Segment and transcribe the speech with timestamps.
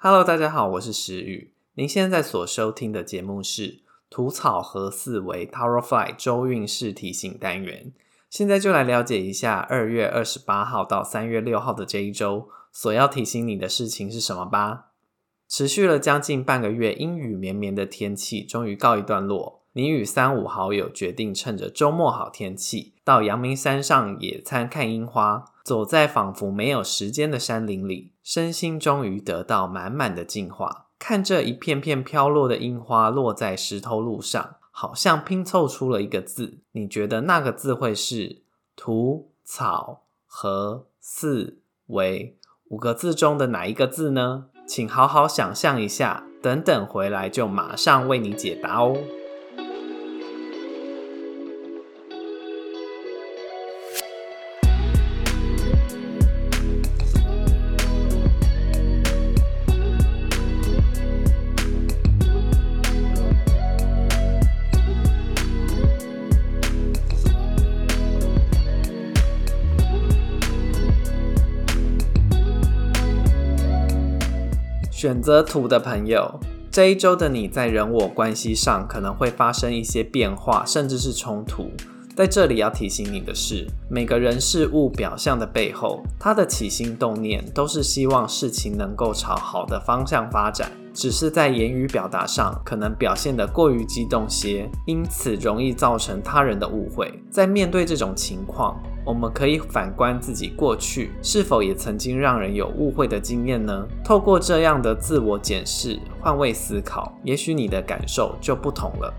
[0.00, 1.50] Hello，大家好，我是石宇。
[1.74, 7.92] 您现在所收听的节目是吐草和四维 Tower Fly 周运势提醒单元。
[8.30, 14.92] 现在就来了解一下二月二十八号到三月六号的这一周所要提醒你的事情是什么吧。
[15.48, 19.64] 持续了将近半个月阴雨绵绵的天气终于告一段落。
[19.72, 25.46] 你与三五好友决定趁着周末好天气，到阳明山上野餐看樱花。
[25.68, 30.86] 走在仿佛没有时间的山林里，身心终于得到满满的净化。
[30.98, 36.60] 看这一片片飘落的樱花落在石头路上，好像拼凑出了一个字。
[36.72, 38.40] 你觉得那个字会是
[38.74, 42.38] “土草和四维”
[42.70, 44.46] 五个字中的哪一个字呢？
[44.66, 48.96] 请好好想象一下，等等回来就马上为你解答哦。
[74.98, 76.28] 选择土的朋友，
[76.72, 81.70] 这一周的你在人我关系上可能会发生一些变化，甚至是冲突。
[82.16, 97.22] 在这里要提醒你的是，每个人事物表象的背后，他的起心动念都是希望事情能够朝好的方向发展，只是在言语表达上可能表现得过于激动些，因此容易造成他人的误会。
[97.30, 98.76] 在面对这种情况，
[99.08, 103.88] 我们可以反观自己过去，是否也曾经让人有误会的经验呢？
[104.04, 109.10] 透过这样的自我检视、换位思考，也许你的感受就不同了。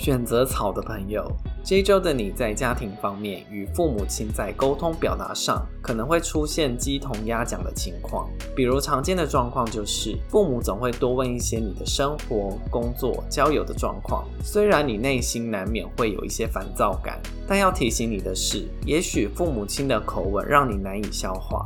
[0.00, 1.30] 选择草的朋友，
[1.62, 8.26] 这一周的你在家庭方面与父母亲在沟通表达上可能会出现鸡同鸭讲的情况。
[8.56, 14.24] 比如常见的状况就是，父母总会多问一些你的生活、工作、交友的状况。
[14.42, 21.62] 虽然你内心难免会有一些烦躁感，但要提醒你的是，也许父母亲的口吻让你难以消化，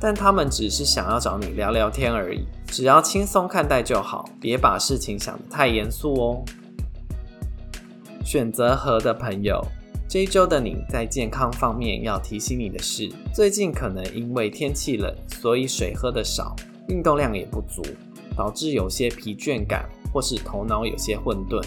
[0.00, 6.44] 但他们只是想要找你聊聊天而已，只要轻松看待就好，别把事情想得太严肃哦。
[8.26, 9.64] 选择和的朋友，
[10.08, 16.56] 这一周的你在健康方面要提醒你的是，最近可能因为天气冷，所以水喝的少，
[16.88, 17.80] 运动量也不足，
[18.36, 21.64] 导致有些疲倦感，或是头脑有些混沌，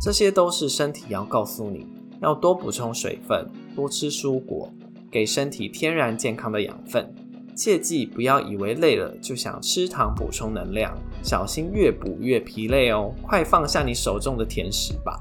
[0.00, 1.84] 这些都是身体要告诉你，
[2.22, 3.44] 要多补充水分，
[3.74, 4.72] 多吃蔬果，
[5.10, 7.12] 给身体天然健康的养分。
[7.56, 13.12] 切记不要以为累了就想吃糖补充能量，小心越补越疲累哦！
[13.22, 15.18] 快放下你手中的甜食吧。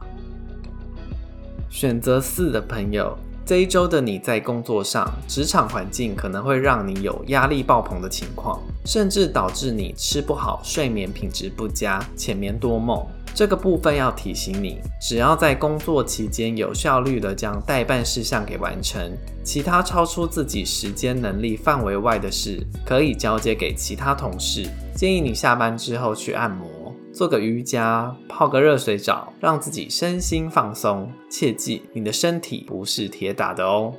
[1.70, 13.06] 选择四的朋友，这一周的你在工作上、职场环境可能会让你有压力爆棚的情况，甚至导致你吃不好、睡眠品质不佳、浅眠多梦。
[13.34, 19.12] 这个部分要提醒你，只要在工作期间有效率的将代办事项给完成，
[19.44, 24.66] 其他超出自己时间能力范围外的事，可以交接给其他同事。
[24.96, 26.66] 建议你下班之后去按摩。
[27.16, 31.10] 做个瑜伽，泡个热水澡，让自己身心放松。
[31.30, 33.94] 切记，你的身体不是铁打的哦。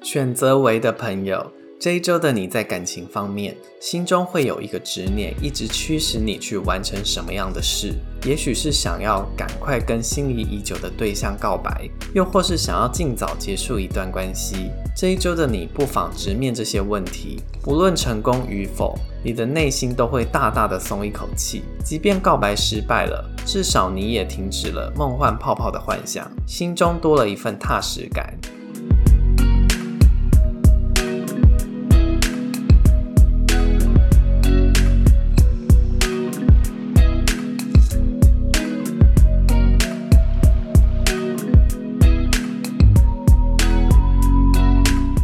[0.00, 1.50] 选择为的朋友。
[1.78, 7.92] 这一周的你在感情方面，心中会有一个执念，一直驱使你去完成什么样的事？
[8.24, 14.70] 也许是想要赶快跟心仪已久的对象告白，又或是想要尽早结束一段关系。
[14.96, 21.62] 这一周的你不妨直面这些问题，不论成功与否，你的内心都会大大的松一口气。
[21.84, 28.34] 即便告白失败了，至少你也停止了梦幻泡泡的幻想，心中多了一份踏实感。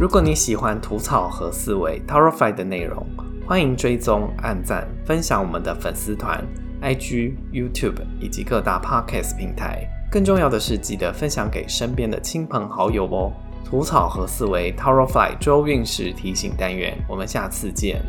[0.03, 3.07] 如果你喜欢吐草和思维 Towerify 的内容，
[3.47, 6.45] 欢迎追踪、按赞、分享我们的粉丝团、
[6.81, 9.87] IG、YouTube 以及各大 Podcast 平台。
[10.11, 13.31] 更重要的是，记得分享给身边的亲朋好友哦！
[13.63, 18.01] 吐草和思维 Towerify 周运势提醒单元，我们下次见。